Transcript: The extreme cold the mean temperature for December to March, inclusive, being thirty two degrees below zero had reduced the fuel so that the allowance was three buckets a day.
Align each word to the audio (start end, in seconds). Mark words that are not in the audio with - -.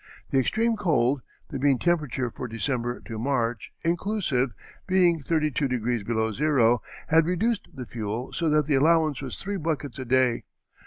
The 0.31 0.39
extreme 0.39 0.77
cold 0.77 1.21
the 1.49 1.59
mean 1.59 1.77
temperature 1.77 2.31
for 2.31 2.47
December 2.47 3.01
to 3.01 3.19
March, 3.19 3.71
inclusive, 3.85 4.49
being 4.87 5.19
thirty 5.19 5.51
two 5.51 5.67
degrees 5.67 6.01
below 6.03 6.31
zero 6.33 6.79
had 7.09 7.27
reduced 7.27 7.67
the 7.71 7.85
fuel 7.85 8.33
so 8.33 8.49
that 8.49 8.65
the 8.65 8.73
allowance 8.73 9.21
was 9.21 9.37
three 9.37 9.57
buckets 9.57 9.99
a 9.99 10.05
day. 10.05 10.45